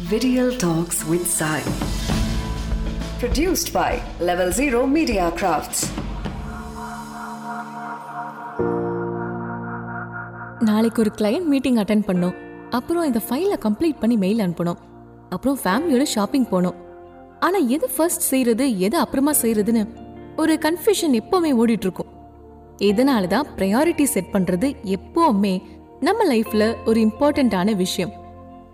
Video 0.00 0.50
Talks 0.56 1.04
with 1.04 1.26
Sai. 1.26 1.60
Produced 3.20 3.72
by 3.74 4.00
Level 4.20 4.50
Zero 4.50 4.86
Media 4.86 5.24
Crafts. 5.38 5.80
நாளைக்கு 10.68 11.00
ஒரு 11.04 11.12
client 11.18 11.48
meeting 11.52 11.76
attend 11.82 12.04
பண்ணோம். 12.06 12.34
அப்புறம் 12.70 13.06
இந்த 13.10 13.22
ஃபைலை 13.26 13.58
கம்ப்ளீட் 13.66 14.00
பண்ணி 14.04 14.16
மெயில் 14.24 14.40
அனுப்பணும் 14.46 14.80
அப்புறம் 15.36 15.58
ஃபேமிலியோட 15.64 16.06
ஷாப்பிங் 16.14 16.48
போனோம். 16.52 16.78
ஆனால் 17.40 17.68
எது 17.76 17.90
ஃபர்ஸ்ட் 17.96 18.26
செய்கிறது 18.30 18.66
எது 18.88 18.98
அப்புறமா 19.04 19.34
செய்யறதுன்னு 19.42 19.84
ஒரு 20.36 20.58
கன்ஃபியூஷன் 20.66 21.20
எப்போவுமே 21.20 21.52
ஓடிட்டு 21.64 21.88
இருக்கும் 21.88 22.10
இதனால 22.90 23.26
தான் 23.36 23.52
ப்ரையாரிட்டி 23.58 24.08
செட் 24.14 24.32
பண்ணுறது 24.32 24.70
எப்போவுமே 24.98 25.54
நம்ம 26.08 26.24
லைஃப்பில் 26.34 26.68
ஒரு 26.84 27.00
இம்பார்ட்டண்ட்டான 27.08 27.76
விஷயம். 27.84 28.14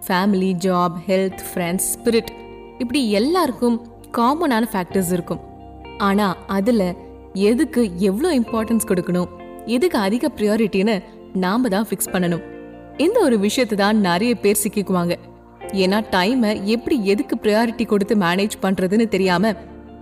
Family 0.08 0.50
job 0.66 0.96
health 1.08 1.42
friends 1.48 1.88
spirit 1.94 2.30
இப்படி 2.78 3.10
எல்லாருக்கும் 3.10 3.76
காமனான 4.18 4.68
ஃபேக்டர்ஸ் 4.72 5.12
இருக்கும். 5.12 5.40
ஆனா 5.98 6.36
அதுல 6.46 6.82
எதுக்கு 7.48 7.98
எவ்வளோ 7.98 8.28
இம்பார்ட்டன்ஸ் 8.38 8.88
கொடுக்கணும்? 8.90 9.30
எதுக்கு 9.66 9.98
அதிக 9.98 10.30
ப்ரியாரிட்டின்னு 10.36 11.02
நாம 11.34 11.68
தான் 11.68 11.86
ஃபிக்ஸ் 11.88 12.12
பண்ணணும். 12.12 12.44
இந்த 12.96 13.20
ஒரு 13.20 13.38
விஷயத்தை 13.38 13.78
தான் 13.78 13.96
நிறைய 13.96 14.34
பேர் 14.34 14.62
சிக்கிக்குவாங்க. 14.62 15.14
ஏன்னா 15.72 15.98
டைமை 16.14 16.62
எப்படி 16.74 16.96
எதுக்கு 17.04 17.36
ப்ரையாரிட்டி 17.42 17.84
கொடுத்து 17.86 18.14
மேனேஜ் 18.16 18.56
பண்றதுன்னு 18.62 19.08
தெரியாம 19.08 19.52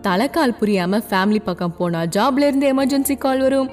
தலைக்கால் 0.07 0.59
புரியாம 0.61 1.01
ஃபேமிலி 1.09 1.41
பக்கம் 1.45 1.77
போனா 1.77 2.03
ஜாப்ல 2.17 2.47
இருந்து 2.51 2.67
எமர்ஜென்சி 2.75 3.19
கால் 3.19 3.41
வரும். 3.41 3.71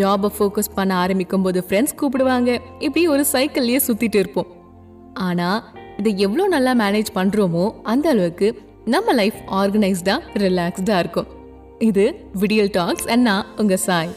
ஜாபை 0.00 0.28
ஃபோக்கஸ் 0.38 0.74
பண்ண 0.74 0.94
ஆரம்பிக்கும் 0.94 1.42
போது 1.42 1.64
ஃப்ரெண்ட்ஸ் 1.68 1.96
கூப்பிடுவாங்க. 2.00 2.50
இப்படி 2.78 3.08
ஒரு 3.08 3.24
சைக்கிள்லயே 3.32 3.80
சுத்திட்டு 3.86 4.18
இருப்போம். 4.22 4.48
ஆனால் 5.28 5.62
இதை 6.00 6.10
எவ்வளோ 6.26 6.44
நல்லா 6.54 6.72
மேனேஜ் 6.82 7.10
பண்ணுறோமோ 7.18 7.64
அந்த 7.92 8.06
அளவுக்கு 8.14 8.48
நம்ம 8.94 9.12
லைஃப் 9.20 9.38
ஆர்கனைஸ்டாக 9.60 10.40
ரிலாக்ஸ்டாக 10.44 11.02
இருக்கும். 11.02 11.28
இது 11.88 12.04
விடியல் 12.42 12.70
டாக்ஸ் 12.78 13.08
அண்ட் 13.12 13.24
நான் 13.28 13.72
சாய். 13.86 14.12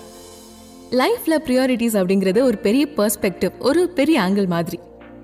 லைஃப்பில் 0.99 1.41
ப்ரியாரிட்டிஸ் 1.47 1.97
அப்படிங்கிறது 1.99 2.39
ஒரு 2.49 2.57
பெரிய 2.67 2.85
பெர்ஸ்பெக்டிவ் 2.99 3.53
ஒரு 3.69 3.81
பெரிய 3.97 4.17
ஆங்கிள் 4.25 4.47
மாதிரி. 4.55 4.79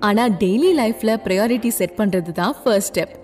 ஆனால் 0.08 0.32
டெய்லி 0.42 0.70
லைஃப்பில் 0.80 1.14
ப்ரையாரிட்டி 1.26 1.70
செட் 1.78 1.96
பண்ணுறது 2.00 2.32
தான் 2.40 2.54
ஃபர்ஸ்ட் 2.62 2.90
ஸ்டெப் 2.92 3.14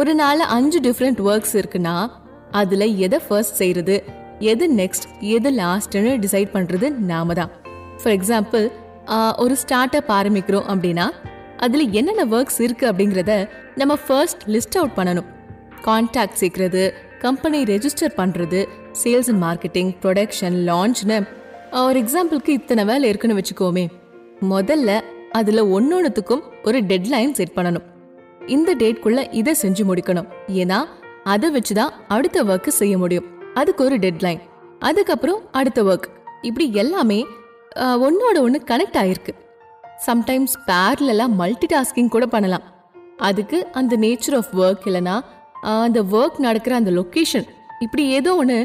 ஒரு 0.00 0.12
நாளில் 0.20 0.50
அஞ்சு 0.56 0.78
டிஃப்ரெண்ட் 0.86 1.20
ஒர்க்ஸ் 1.30 1.54
இருக்குன்னா 1.60 1.94
அதில் 2.60 2.86
எதை 3.06 3.18
ஃபர்ஸ்ட் 3.26 3.58
செய்கிறது 3.62 3.96
எது 4.52 4.66
நெக்ஸ்ட் 4.80 5.06
எது 5.36 5.50
லாஸ்ட்னு 5.62 6.12
டிசைட் 6.24 6.52
பண்ணுறது 6.56 6.86
நாம 7.10 7.34
தான். 7.40 7.50
ஃபார் 8.00 8.14
எக்ஸாம்பிள் 8.18 8.64
ஒரு 9.44 9.54
ஸ்டார்ட் 9.62 9.96
அப் 9.98 10.12
ஆரம்பிக்கிறோம் 10.18 10.68
அப்படின்னா 10.72 11.06
அதில் 11.64 11.92
என்னென்ன 11.98 12.22
ஒர்க்ஸ் 12.36 12.60
இருக்குது 12.66 12.88
அப்படிங்கிறத 12.90 13.32
நம்ம 13.80 13.94
ஃபர்ஸ்ட் 14.04 14.42
லிஸ்ட் 14.54 14.78
அவுட் 14.80 14.96
பண்ணணும். 14.98 15.28
கான்டாக்ட் 15.86 16.38
சேர்க்கறது 16.40 16.82
கம்பெனி 17.24 17.58
ரெஜிஸ்டர் 17.72 18.14
பண்ணுறது 18.20 18.60
சேல்ஸ் 19.00 19.30
அண்ட் 19.32 19.42
மார்க்கெட்டிங் 19.46 19.90
ப்ரொடக்ஷன் 20.02 20.56
லான்ச்னு 20.68 21.18
ஒரு 21.86 21.98
எக்ஸாம்பிளுக்கு 22.04 22.52
இத்தனை 22.58 22.82
வேலை 22.90 23.08
இருக்குன்னு 23.10 23.38
வச்சுக்கோமே. 23.38 23.84
முதல்ல 24.52 24.90
அதில் 25.38 25.62
ஒன்றொன்றுத்துக்கும் 25.76 26.44
ஒரு 26.68 26.78
டெட்லைன் 26.90 27.36
செட் 27.38 27.56
பண்ணணும். 27.58 27.84
இந்த 28.54 28.70
டேட்குள்ள 28.80 29.20
இதை 29.40 29.52
செஞ்சு 29.62 29.82
முடிக்கணும். 29.90 30.30
ஏன்னா 30.62 30.78
அதை 31.34 31.48
வச்சு 31.56 31.74
தான் 31.80 31.92
அடுத்த 32.14 32.44
ஒர்க்கு 32.50 32.72
செய்ய 32.80 32.94
முடியும். 33.02 33.28
அதுக்கு 33.60 33.82
ஒரு 33.88 33.98
டெட்லைன் 34.04 34.40
அதுக்கப்புறம் 34.88 35.40
அடுத்த 35.58 35.80
ஒர்க் 35.90 36.08
இப்படி 36.48 36.66
எல்லாமே 36.82 37.20
ஒன்னோட 38.06 38.36
ஒன்று 38.46 38.60
கனெக்ட் 38.70 39.00
ஆயிருக்கு. 39.02 39.32
சம்டைம்ஸ் 40.06 40.54
பேர்லெல்லாம் 40.68 41.34
மல்டி 41.40 41.66
டாஸ்கிங் 41.72 42.12
கூட 42.14 42.26
பண்ணலாம். 42.34 42.64
அதுக்கு 43.28 43.58
அந்த 43.78 43.94
நேச்சர் 44.04 44.36
ஆஃப் 44.38 44.52
ஒர்க் 44.62 44.86
இல்லைன்னா 44.90 45.16
அந்த 45.86 46.00
ஒர்க் 46.18 46.38
நடக்கிற 46.46 46.74
அந்த 46.80 46.92
லொக்கேஷன் 46.98 47.46
இப்படி 47.84 48.04
ஏதோ 48.18 48.30
ஒன்று 48.42 48.58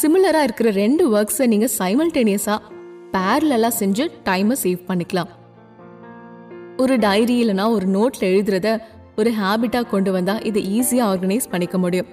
சிமிலராக 0.00 0.46
இருக்கிற 0.48 0.68
ரெண்டு 0.82 1.04
ஒர்க்ஸை 1.16 1.46
நீங்கள் 1.52 1.74
சைமல்டேனியஸாக 1.80 2.58
பேர்லெல்லாம் 3.14 3.78
செஞ்சு 3.82 4.04
டைமை 4.28 4.56
சேவ் 4.62 4.80
பண்ணிக்கலாம். 4.90 5.30
ஒரு 6.82 6.94
டைரி 7.04 7.36
இல்லைனா 7.42 7.66
ஒரு 7.76 7.86
நோட்டில் 7.96 8.28
எழுதுறத 8.32 8.68
ஒரு 9.20 9.30
ஹேபிட்டாக 9.40 9.90
கொண்டு 9.94 10.10
வந்தால் 10.16 10.44
இதை 10.48 10.60
ஈஸியாக 10.78 11.10
ஆர்கனைஸ் 11.12 11.50
பண்ணிக்க 11.52 11.76
முடியும். 11.84 12.08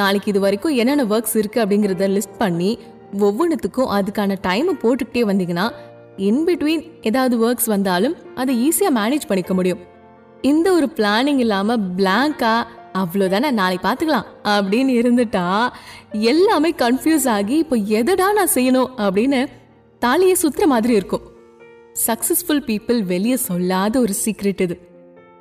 நாளைக்கு 0.00 0.30
இது 0.32 0.40
வரைக்கும் 0.44 0.76
என்னென்ன 0.82 1.04
ஒர்க்ஸ் 1.14 1.36
இருக்குது 1.40 1.62
அப்படிங்கிறத 1.64 2.06
லிஸ்ட் 2.16 2.40
பண்ணி 2.42 2.70
ஒவ்வொன்றுத்துக்கும் 3.26 3.92
அதுக்கான 3.96 4.36
டைமை 4.46 4.74
போட்டுக்கிட்டே 4.84 5.22
வந்தீங்கன்னா 5.30 5.66
இன்பிட்வீன் 6.18 6.82
ஏதாவது 7.02 7.34
ஒர்க்ஸ் 7.44 7.66
வந்தாலும் 7.66 8.14
அதை 8.34 8.68
ஈஸியா 8.68 8.90
மேனேஜ் 9.00 9.28
பண்ணிக்க 9.28 9.54
முடியும். 9.54 9.80
இந்த 10.42 10.72
ஒரு 10.72 10.86
பிளானிங் 10.96 11.38
இல்லாம 11.38 11.76
பிளாங்கா 11.96 12.54
அவ்வளோதானே 13.00 13.50
நாளைக்கு 13.50 13.84
பார்த்துக்கலாம் 13.86 14.26
அப்படின்னு 14.44 14.92
இருந்துட்டா 15.00 15.44
எல்லாமே 16.12 16.70
கன்ஃபியூஸ் 16.70 17.28
ஆகி 17.28 17.56
இப்போ 17.58 17.76
எதடா 17.76 18.32
நான் 18.32 18.54
செய்யணும் 18.54 18.90
அப்படின்னு 19.04 19.40
தாலியை 19.98 20.36
சுத்துற 20.42 20.66
மாதிரி 20.66 20.94
இருக்கும். 20.94 21.24
சக்சஸ்ஃபுல் 22.06 22.62
பீப்புள் 22.66 23.00
வெளியே 23.02 23.36
சொல்லாத 23.36 24.00
ஒரு 24.00 24.14
சீக்ரெட் 24.24 24.60
இது. 24.60 24.76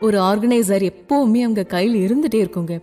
ஒரு 0.02 0.18
ஆர்கனைசர் 0.20 0.86
எப்போவுமே 0.92 1.42
அவங்க 1.42 1.64
கையில் 1.64 1.98
இருந்துட்டே 2.06 2.40
இருக்குங்க. 2.44 2.82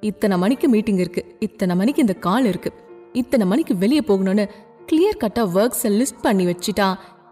இத்தனை 0.00 0.38
மணிக்கு 0.38 0.68
மீட்டிங் 0.68 0.98
இருக்கு 0.98 1.22
இத்தனை 1.38 1.76
மணிக்கு 1.76 2.00
இந்த 2.00 2.14
கால் 2.14 2.44
இருக்கு 2.44 2.72
இத்தனை 3.12 3.46
மணிக்கு 3.46 3.76
வெளியே 3.76 4.02
போகணும்னு 4.08 4.44
கிளியர் 4.86 5.20
கட்டாக 5.24 5.54
ஒர்க்ஸை 5.58 5.90
லிஸ்ட் 5.98 6.22
பண்ணி 6.22 6.46
வச்சுட்டா 6.46 6.86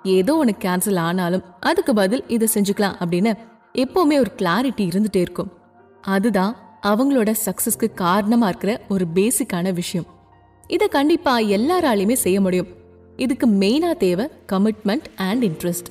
ஏதோ 0.05 0.35
உனக்கு 0.35 0.69
கேன்சல் 0.69 0.97
ஆனாலும் 0.97 1.45
அதுக்கு 1.61 1.95
பதில் 1.95 2.25
இதை 2.29 2.49
செஞ்சுக்கலாம் 2.55 2.99
அப்படின்னு 3.01 3.33
எப்போவுமே 3.75 4.17
ஒரு 4.19 4.31
கிளாரிட்டி 4.39 4.85
இருந்துட்டே 4.91 5.21
இருக்கும். 5.21 5.51
அதுதான் 6.01 6.57
அவங்களோட 6.83 7.31
சக்சஸ்க்கு 7.47 7.95
காரணமா 7.95 8.49
இருக்கிற 8.49 8.81
ஒரு 8.89 9.05
பேசிக்கான 9.15 9.73
விஷயம். 9.73 10.07
இதை 10.67 10.89
கண்டிப்பா 10.89 11.39
எல்லாராலையுமே 11.39 12.13
செய்ய 12.13 12.41
முடியும். 12.41 12.69
இதுக்கு 13.17 13.47
மெயினா 13.47 13.91
தேவை 13.97 14.27
கமிட்மெண்ட் 14.53 15.09
அண்ட் 15.17 15.45
இன்ட்ரெஸ்ட் 15.45 15.91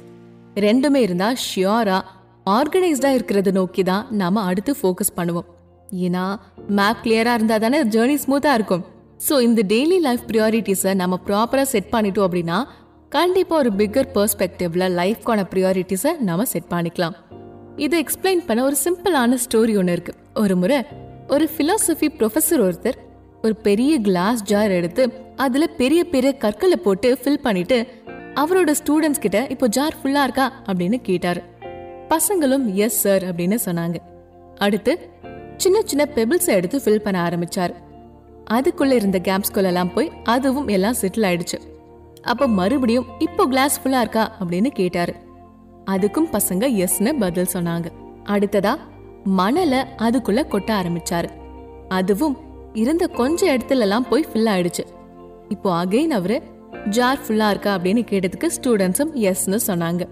ரெண்டுமே 0.55 0.95
இருந்தா 0.95 1.33
ஷியோராக 1.33 2.03
ஆர்கனைஸ்டா 2.45 3.09
இருக்கிறத 3.17 3.51
நோக்கி 3.51 3.83
தான் 3.83 4.07
நாம 4.09 4.41
அடுத்து 4.41 4.75
ஃபோக்கஸ் 4.81 5.15
பண்ணுவோம். 5.15 5.45
ஏன்னா 5.91 6.23
மேப் 6.67 7.01
கிளியரா 7.03 7.33
இருந்தா 7.33 7.57
தானே 7.57 7.83
ஜேர்னி 7.83 8.17
ஸ்மூத்தா 8.25 8.53
இருக்கும். 8.53 8.83
ஸோ 9.29 9.41
இந்த 9.41 9.61
டெய்லி 9.67 9.99
லைஃப் 9.99 10.25
ப்ரியாரிட்டிஸை 10.27 10.93
நம்ம 10.93 11.19
ப்ராப்பராக 11.27 11.67
செட் 11.73 11.91
பண்ணிட்டோம் 11.91 12.27
அப்படின்னா 12.27 12.65
கண்டிப்பா 13.09 13.57
ஒரு 13.57 13.71
பிக்கர் 13.73 14.07
பெர்ஸ்பெக்டிவ்ல 14.13 14.87
லைஃப்க்கான 14.97 15.43
ப்ரியாரிட்டிஸை 15.53 16.17
நாம 16.17 16.45
செட் 16.45 16.63
பண்ணிக்கலாம். 16.69 17.13
இதை 17.75 18.03
எக்ஸ்பிளைன் 18.03 18.45
பண்ண 18.45 18.63
ஒரு 18.63 18.75
சிம்பிளான 18.83 19.37
ஸ்டோரி 19.45 19.77
ஒன்று 19.77 19.91
இருக்கு. 19.91 20.13
ஒரு 20.35 20.55
முறை 20.55 20.83
ஒரு 21.27 21.49
ஃபிலாசபி 21.57 22.07
ப்ரொஃபஸர் 22.17 22.59
ஒருத்தர் 22.59 22.93
ஒரு 23.41 23.55
பெரிய 23.55 23.99
கிளாஸ் 23.99 24.43
ஜார் 24.43 24.71
எடுத்து 24.71 25.11
அதுல 25.35 25.67
பெரிய 25.67 26.03
பெரிய 26.03 26.33
கற்களை 26.33 26.75
போட்டு 26.75 27.17
ஃபில் 27.23 27.33
பண்ணிட்டு 27.33 27.87
அவரோட 28.35 28.73
ஸ்டூடெண்ட்ஸ் 28.85 29.19
கிட்ட 29.19 29.47
இப்போ 29.49 29.67
ஜார் 29.67 29.95
ஃபுல்லா 30.03 30.23
இருக்கா? 30.23 30.51
அப்படின்னு 30.65 31.01
கேட்டாரு. 31.01 31.41
பசங்களும் 32.09 32.73
எஸ் 32.73 32.99
சார் 32.99 33.35
அப்படின்னு 33.35 33.57
சொன்னாங்க. 33.65 33.95
அடுத்து 34.57 35.09
சின்ன 35.57 35.81
சின்ன 35.85 36.09
பெபிள்ஸை 36.15 36.47
எடுத்து 36.47 36.77
ஃபில் 36.77 37.03
பண்ண 37.03 37.29
ஆரம்பிச்சாரு. 37.29 37.73
அதுக்குள்ள 38.49 38.91
இருந்த 38.91 39.19
கேப்ஸ்குள்ளெல்லாம் 39.23 39.93
போய் 39.93 40.11
அதுவும் 40.23 40.67
எல்லாம் 40.67 40.95
செட்டில் 41.01 41.27
ஆயிடுச்சு. 41.29 41.59
அப்போ 42.21 42.47
மறுபடியும் 42.47 43.05
இப்போ 43.19 43.47
கிளாஸ் 43.47 43.81
ஃபுல்லா 43.81 43.99
இருக்கா 43.99 44.37
அப்படின்னு 44.39 44.67
கேட்டாரு. 44.67 45.15
அதுக்கும் 45.85 46.31
பசங்க 46.31 46.87
எஸ்னு 46.87 47.13
பதில் 47.19 47.47
சொன்னாங்க. 47.53 47.85
அடுத்ததா 48.23 48.75
மணலை 49.23 49.79
அதுக்குள்ள 49.79 50.43
கொட்ட 50.51 50.71
ஆரம்பிச்சாரு. 50.81 51.29
அதுவும் 51.87 52.37
இருந்த 52.73 53.07
கொஞ்ச 53.07 53.57
இடத்துலலாம் 53.57 54.07
போய் 54.09 54.25
ஃபில் 54.33 54.49
ஆயிடுச்சு. 54.49 54.85
இப்போ 55.47 55.85
அகைன் 55.85 56.07
அவரு 56.07 56.41
ஜார் 56.89 57.19
ஃபுல்லா 57.27 57.49
இருக்கா? 57.49 57.77
அப்படின்னு 57.77 58.05
கேட்டதுக்கு 58.09 58.49
ஸ்டூடெண்ட்ஸும் 58.61 59.13
எஸ்னு 59.13 59.59
சொன்னாங்க. 59.67 60.07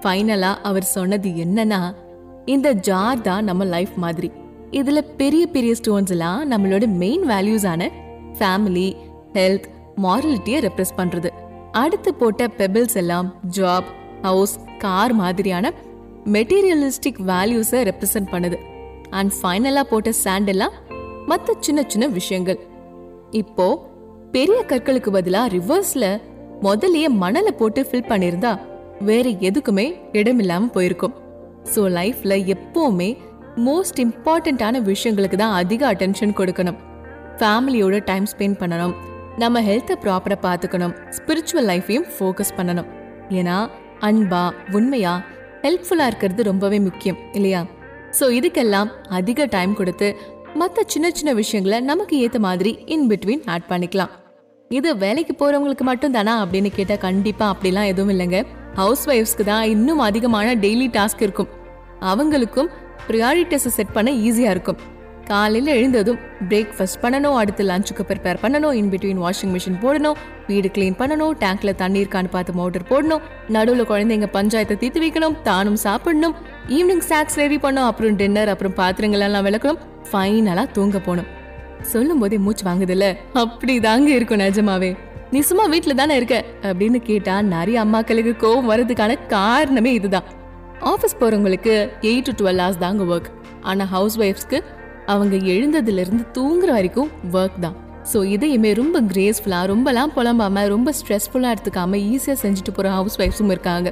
ஃபைனலா 0.00 0.54
அவர் 0.62 0.82
சொன்னது 0.82 1.28
என்னன்னா 1.28 1.94
இந்த 2.44 2.72
ஜார் 2.72 3.20
தான் 3.20 3.44
நம்ம 3.44 3.64
லைஃப் 3.64 3.90
மாதிரி. 3.96 4.32
இதுல 4.70 4.98
பெரிய 5.16 5.46
பெரிய 5.46 5.74
ஸ்டோன்ஸ் 5.82 6.10
எல்லாம் 6.10 6.50
நம்மளோட 6.50 6.86
மெயின் 6.86 7.28
வேல்யூஸான 7.28 7.88
ஃபேமிலி 8.38 8.96
ஹெல்த் 9.32 9.64
மாரலிட்டியை 10.04 10.60
ரெப்ரஸ் 10.66 10.96
பண்றது. 11.00 11.30
அடுத்து 11.82 12.10
போட்ட 12.20 12.48
பெபிள்ஸ் 12.58 12.96
எல்லாம் 13.02 13.28
ஜாப் 13.58 13.88
ஹவுஸ் 14.26 14.54
கார் 14.84 15.14
மாதிரியான 15.22 15.72
மெட்டீரியலிஸ்டிக் 16.36 17.20
வேல்யூஸை 17.30 17.80
ரெப்ரசன்ட் 17.90 18.32
பண்ணுது. 18.32 18.58
அண்ட் 19.18 19.32
ஃபைனலாக 19.38 19.86
போட்ட 19.92 20.10
சாண்ட் 20.24 20.50
எல்லாம் 20.54 20.74
மற்ற 21.30 21.54
சின்ன 21.66 21.80
சின்ன 21.92 22.04
விஷயங்கள். 22.18 22.58
இப்போ 23.40 23.66
பெரிய 24.34 24.58
கற்களுக்கு 24.70 25.10
பதிலா 25.16 25.42
ரிவர்ஸ்ல 25.56 26.06
முதல்லயே 26.66 27.08
மணலை 27.22 27.52
போட்டு 27.60 27.80
ஃபில் 27.88 28.10
பண்ணியிருந்தா 28.10 28.52
வேற 29.08 29.28
எதுக்குமே 29.48 29.86
இடமில்லாம 30.20 30.70
போயிருக்கும். 30.76 31.14
ஸோ 31.72 31.82
லைஃப்ல 31.98 32.34
எப்பவுமே 32.54 33.10
மோஸ்ட் 33.66 34.00
இம்பார்ட்டண்ட்டான 34.06 34.82
விஷயங்களுக்கு 34.90 35.36
தான் 35.36 35.56
அதிக 35.60 35.82
அட்டென்ஷன் 35.92 36.36
கொடுக்கணும். 36.40 36.78
ஃபேமிலியோட 37.38 37.98
டைம் 38.10 38.26
ஸ்பெண்ட் 38.32 38.60
பண்ணணும். 38.62 38.94
நம்ம 39.42 39.60
ஹெல்த்தை 39.68 39.94
ப்ராப்பராக 40.04 40.40
பார்த்துக்கணும். 40.46 40.94
ஸ்பிரிச்சுவல் 41.16 41.68
லைஃப்பையும் 41.70 42.08
ஃபோக்கஸ் 42.14 42.56
பண்ணணும். 42.56 42.88
ஏன்னா 43.40 43.56
அன்பா 44.08 44.42
உண்மையா 44.76 45.14
ஹெல்ப்ஃபுல்லாக 45.64 46.10
இருக்கிறது 46.10 46.42
ரொம்பவே 46.50 46.78
முக்கியம் 46.80 47.18
இல்லையா? 47.38 47.60
ஸோ 48.18 48.26
இதுக்கெல்லாம் 48.38 48.90
அதிக 49.18 49.46
டைம் 49.54 49.74
கொடுத்து 49.80 50.08
மற்ற 50.60 50.82
சின்ன 50.92 51.06
சின்ன 51.18 51.32
விஷயங்களை 51.40 51.78
நமக்கு 51.90 52.14
ஏற்ற 52.24 52.38
மாதிரி 52.46 52.70
இன் 52.94 53.06
பிட்வீன் 53.10 53.44
ஆட் 53.54 53.68
பண்ணிக்கலாம். 53.72 54.12
இது 54.70 54.90
வேலைக்கு 55.04 55.34
போகிறவங்களுக்கு 55.40 55.84
மட்டும் 55.90 56.14
தானா 56.16 56.34
அப்படின்னு 56.44 56.70
கேட்டால் 56.78 57.04
கண்டிப்பாக 57.06 57.54
அப்படிலாம் 57.54 57.90
எதுவும் 57.92 58.12
இல்லைங்க. 58.14 58.40
ஹவுஸ் 58.80 59.04
ஒய்ஃப்ஸ்க்கு 59.12 59.44
தான் 59.52 59.64
இன்னும் 59.74 60.02
அதிகமான 60.08 60.54
டெய்லி 60.54 60.88
டாஸ்க் 60.96 61.22
இருக்கும். 61.26 61.50
அவங்களுக்கும் 62.10 62.70
ப்ரியாரிட்டிஸை 63.08 63.70
செட் 63.76 63.94
பண்ண 63.96 64.10
ஈஸியாக 64.10 64.54
இருக்கும். 64.56 64.80
காலையில் 65.30 65.70
எழுந்ததும் 65.78 66.20
பிரேக்ஃபாஸ்ட் 66.50 67.00
பண்ணணும் 67.02 67.36
அடுத்து 67.40 67.62
லஞ்சுக்கு 67.70 68.04
ப்ரிப்பேர் 68.10 68.40
பண்ணணும் 68.44 68.76
இன் 68.80 68.90
பிட்வீன் 68.92 69.20
வாஷிங் 69.24 69.52
மிஷின் 69.54 69.78
போடணும் 69.82 70.16
வீடு 70.48 70.68
க்ளீன் 70.76 70.96
பண்ணணும் 71.00 71.34
டேங்க்ல 71.42 71.72
தண்ணி 71.82 71.98
இருக்கான்னு 72.02 72.30
பார்த்து 72.36 72.52
மோட்டர் 72.60 72.86
போடணும் 72.90 73.24
நடுவில் 73.56 73.88
குழந்தைங்க 73.90 74.28
பஞ்சாயத்தை 74.36 74.76
தீர்த்து 74.82 75.02
வைக்கணும் 75.04 75.36
தானும் 75.48 75.78
சாப்பிடணும் 75.84 76.34
ஈவினிங் 76.76 77.04
ஸ்நாக்ஸ் 77.08 77.38
ரெடி 77.42 77.58
பண்ணணும் 77.66 77.88
அப்புறம் 77.90 78.16
டின்னர் 78.22 78.52
அப்புறம் 78.54 78.74
பாத்திரங்கள் 78.80 79.24
எல்லாம் 79.28 79.46
விளக்கணும் 79.48 79.80
ஃபைனலாக 80.10 80.66
தூங்க 80.76 80.98
போகணும். 80.98 81.28
சொல்லும் 81.92 82.20
போதே 82.22 82.38
மூச்சு 82.46 82.64
வாங்குதில்ல? 82.68 83.06
அப்படி 83.42 83.74
தாங்க 83.86 84.10
இருக்கும் 84.16 84.42
நிஜமாவே. 84.42 84.90
நீ 85.32 85.40
சும்மா 85.50 85.64
வீட்டில் 85.72 86.00
தானே 86.00 86.14
இருக்க? 86.16 86.36
அப்படின்னு 86.68 86.98
கேட்டா 87.08 87.34
நிறைய 87.54 87.78
அம்மாக்களுக்கு 87.84 88.32
கோவம் 88.44 88.70
வர்றதுக்கான 88.72 89.18
காரணமே 89.34 89.92
இதுதான். 89.98 90.26
ஆஃபீஸ் 90.92 91.16
போகிறவங்களுக்கு 91.20 91.74
எயிட் 92.10 92.28
டு 92.28 92.34
டுவெல் 92.40 92.60
ஹவர்ஸ் 92.62 92.82
தாங்க 92.84 93.04
ஒர்க் 93.12 93.30
ஆனால் 93.70 93.90
ஹவுஸ் 93.94 94.18
ஒய்ஃப்ஸ்க்கு 94.18 94.60
அவங்க 95.12 95.36
எழுந்ததுலேருந்து 95.54 96.24
தூங்குற 96.36 96.70
வரைக்கும் 96.76 97.10
ஒர்க் 97.38 97.60
தான். 97.64 97.76
ஸோ 98.10 98.18
இதையுமே 98.34 98.70
ரொம்ப 98.80 98.96
கிரேஸ்ஃபுல்லாக 99.12 99.70
ரொம்பலாம் 99.72 100.12
புலம்பாமல் 100.16 100.70
ரொம்ப 100.74 100.92
ஸ்ட்ரெஸ்ஃபுல்லாக 100.98 101.54
எடுத்துக்காமல் 101.54 102.02
ஈஸியாக 102.12 102.38
செஞ்சுட்டு 102.42 102.72
போகிற 102.76 102.92
ஹவுஸ் 102.98 103.18
ஒய்ஃப்ஸும் 103.22 103.52
இருக்காங்க. 103.54 103.88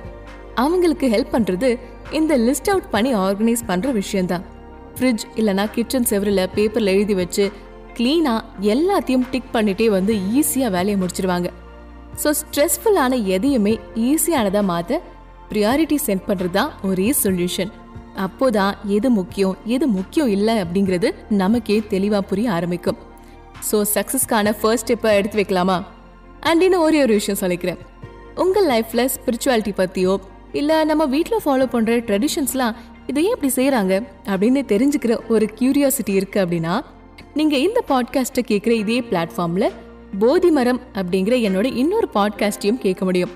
அவங்களுக்கு 0.62 1.06
ஹெல்ப் 1.14 1.34
பண்ணுறது 1.34 1.68
இந்த 2.18 2.32
லிஸ்ட் 2.46 2.70
அவுட் 2.72 2.88
பண்ணி 2.94 3.10
ஆர்கனைஸ் 3.26 3.62
பண்ணுற 3.70 3.88
விஷயந்தான் 4.00 4.44
ஃப்ரிட்ஜ் 4.96 5.24
இல்லைனா 5.40 5.64
கிச்சன் 5.74 6.08
செவரில் 6.10 6.42
பேப்பரில் 6.56 6.92
எழுதி 6.94 7.14
வச்சு 7.20 7.44
க்ளீனாக 7.98 8.64
எல்லாத்தையும் 8.74 9.26
டிக் 9.32 9.52
பண்ணிட்டே 9.56 9.86
வந்து 9.96 10.12
ஈஸியாக 10.38 10.70
வேலையை 10.76 10.96
முடிச்சிருவாங்க. 11.02 11.48
ஸோ 12.22 12.28
ஸ்ட்ரெஸ்ஃபுல்லான 12.40 13.14
எதையுமே 13.36 13.74
ஈஸியானதாக 14.08 14.64
மாற்ற 14.72 15.00
ப்ரியாரிட்டி 15.50 15.98
சென்ட் 16.06 16.26
பண்ணுறது 16.28 16.54
தான் 16.58 16.72
ஒரே 16.88 17.08
சொல்யூஷன் 17.24 17.70
அப்போதான் 18.24 18.74
எது 18.86 19.10
முக்கியம் 19.10 19.56
எது 19.64 19.86
முக்கியம் 19.86 20.28
இல்லை 20.28 20.54
அப்படிங்கிறது 20.62 21.08
நமக்கே 21.28 21.76
தெளிவாக 21.88 22.22
புரிய 22.22 22.50
ஆரம்பிக்கும். 22.50 22.98
ஸோ 23.70 23.76
சக்ஸஸ்க்கான 23.94 24.54
ஃபர்ஸ்ட் 24.60 24.86
ஸ்டெப்பை 24.86 25.12
எடுத்து 25.14 25.38
வைக்கலாமா? 25.42 25.76
அண்ட் 26.40 26.62
இன்னும் 26.62 26.80
ஒரே 26.80 26.98
ஒரு 27.02 27.12
விஷயம் 27.12 27.40
சொல்லிக்கிறேன். 27.40 27.80
உங்கள் 28.34 28.66
லைஃப்ல 28.66 29.08
ஸ்பிரிச்சுவாலிட்டி 29.14 29.72
பற்றியோ 29.74 30.20
இல்லை 30.52 30.84
நம்ம 30.84 31.06
வீட்டில் 31.06 31.44
ஃபாலோ 31.44 31.66
பண்ணுற 31.72 31.94
ட்ரெடிஷன்ஸ்லாம் 32.08 32.76
இதை 33.06 33.24
ஏன் 33.24 33.34
இப்படி 33.34 33.52
செய்கிறாங்க 33.56 33.94
அப்படின்னு 34.26 34.60
தெரிஞ்சுக்கிற 34.72 35.12
ஒரு 35.28 35.48
கியூரியாசிட்டி 35.58 36.14
இருக்குது 36.18 36.42
அப்படின்னா 36.44 36.74
நீங்கள் 37.34 37.60
இந்த 37.60 37.80
பாட்காஸ்ட்டை 37.88 38.42
கேட்குற 38.48 38.70
இதே 38.70 39.00
பிளாட்ஃபார்மில் 39.00 39.68
போதி 40.18 40.50
மரம் 40.50 40.80
அப்படிங்கிற 40.94 41.36
என்னோட 41.48 41.66
இன்னொரு 41.76 42.08
பாட்காஸ்ட்டையும் 42.14 42.82
கேட்க 42.84 43.04
முடியும். 43.04 43.32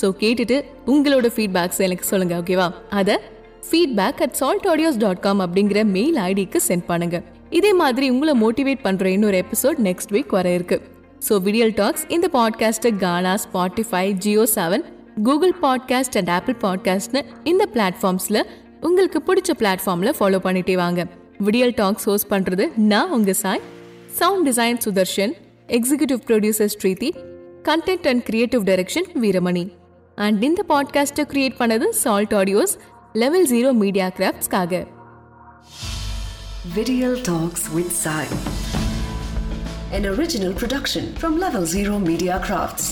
ஸோ 0.00 0.06
கேட்டுட்டு 0.20 0.56
உங்களோட 0.86 1.26
ஃபீட்பேக்ஸ் 1.36 1.80
எனக்கு 1.80 2.04
சொல்லுங்கள் 2.04 2.40
ஓகேவா 2.42 2.66
அதை 2.90 3.16
feedback 3.68 4.20
at 4.24 4.36
Salt 4.40 4.66
Audios 4.72 4.98
dot 5.04 5.20
com 5.26 5.40
அப்படிங்கிற 5.44 5.80
மெயில் 5.96 6.18
ஐடிக்கு 6.30 6.58
சென்ட் 6.68 6.86
பண்ணுங்க. 6.90 7.16
இதே 7.58 7.70
மாதிரி 7.82 8.06
உங்களை 8.14 8.34
மோட்டிவேட் 8.42 8.82
பண்ற 8.86 9.08
இன்னொரு 9.16 9.36
எபிசோட் 9.44 9.78
நெக்ஸ்ட் 9.88 10.12
வீக் 10.14 10.34
வர 10.36 10.48
இருக்கு. 10.58 10.76
ஸோ 11.28 11.34
விடியல் 11.46 11.74
டாக்ஸ் 11.80 12.04
இந்த 12.16 12.28
பாட்காஸ்ட்டை 12.38 12.92
Gaana 13.04 13.34
Spotify 13.44 14.04
Jio 14.24 14.44
Saavn 14.54 14.84
Google 15.26 15.54
podcast 15.64 16.16
and 16.20 16.30
Apple 16.36 16.56
பாட்காஸ்ட்னு 16.64 17.20
இந்த 17.50 17.64
பிளாட்ஃபார்ம்ஸில் 17.74 18.40
உங்களுக்கு 18.88 19.18
பிடிச்ச 19.28 19.50
பிளாட்ஃபார்மில் 19.60 20.16
ஃபாலோ 20.18 20.38
பண்ணிட்டே 20.46 20.74
வாங்க. 20.84 21.00
விடியல் 21.46 21.74
டாக்ஸ் 21.80 22.06
ஹோஸ்ட் 22.08 22.30
பண்ணுறது 22.32 22.64
நான் 22.92 23.12
உங்கள் 23.16 23.38
Sai. 23.42 23.62
Sound 24.20 24.46
design 24.48 24.80
Sudarshan 24.86 25.34
executive 25.78 26.22
producer 26.28 26.72
Sridhi 26.76 27.10
content 27.68 28.08
and 28.12 28.24
creative 28.28 28.64
direction 28.70 29.08
Veeramani. 29.24 29.64
And 30.18 30.42
இந்த 30.48 30.60
பாட்காஸ்ட்டை 30.72 31.24
கிரியேட் 31.32 31.56
பண்ணது 31.60 31.86
Salt 32.02 32.34
Audios 32.40 32.74
level 33.23 33.47
zero 33.53 33.71
media 33.83 34.07
கிராஃப்ட்ஸ்க்காக 34.19 34.83
Videal 36.69 37.13
Talks 37.23 37.69
with 37.69 37.91
Sai. 37.93 38.25
An 39.91 40.05
original 40.05 40.53
production 40.53 41.15
from 41.15 41.39
Level 41.39 41.65
Zero 41.65 41.97
Media 41.99 42.41
Crafts. 42.45 42.87